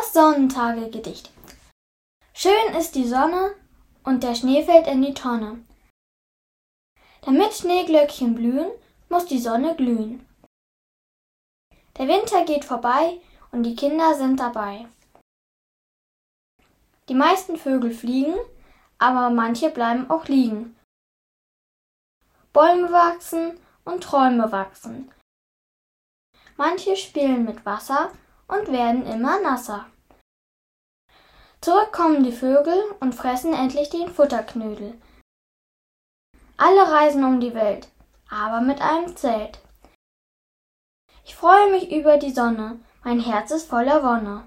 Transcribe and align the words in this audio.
Das 0.00 0.14
Sonnentagegedicht. 0.14 1.30
Schön 2.32 2.74
ist 2.78 2.94
die 2.94 3.06
Sonne 3.06 3.54
und 4.02 4.22
der 4.22 4.34
Schnee 4.34 4.64
fällt 4.64 4.86
in 4.86 5.02
die 5.02 5.12
Tonne. 5.12 5.62
Damit 7.20 7.52
Schneeglöckchen 7.52 8.34
blühen, 8.34 8.70
muss 9.10 9.26
die 9.26 9.38
Sonne 9.38 9.76
glühen. 9.76 10.26
Der 11.98 12.08
Winter 12.08 12.46
geht 12.46 12.64
vorbei 12.64 13.20
und 13.52 13.62
die 13.64 13.76
Kinder 13.76 14.14
sind 14.14 14.40
dabei. 14.40 14.88
Die 17.10 17.14
meisten 17.14 17.58
Vögel 17.58 17.90
fliegen, 17.90 18.38
aber 18.96 19.28
manche 19.28 19.68
bleiben 19.68 20.08
auch 20.08 20.24
liegen. 20.28 20.78
Bäume 22.54 22.90
wachsen 22.90 23.60
und 23.84 24.02
Träume 24.02 24.50
wachsen. 24.50 25.12
Manche 26.56 26.96
spielen 26.96 27.44
mit 27.44 27.66
Wasser 27.66 28.10
und 28.50 28.72
werden 28.72 29.06
immer 29.06 29.40
nasser. 29.40 29.86
Zurück 31.60 31.92
kommen 31.92 32.24
die 32.24 32.32
Vögel 32.32 32.78
und 33.00 33.14
fressen 33.14 33.52
endlich 33.52 33.90
den 33.90 34.08
Futterknödel. 34.08 35.00
Alle 36.56 36.90
reisen 36.90 37.24
um 37.24 37.40
die 37.40 37.54
Welt, 37.54 37.88
aber 38.28 38.60
mit 38.60 38.80
einem 38.80 39.16
Zelt. 39.16 39.60
Ich 41.24 41.36
freue 41.36 41.70
mich 41.70 41.92
über 41.92 42.16
die 42.16 42.32
Sonne, 42.32 42.80
mein 43.04 43.20
Herz 43.20 43.50
ist 43.50 43.68
voller 43.68 44.02
Wonne. 44.02 44.44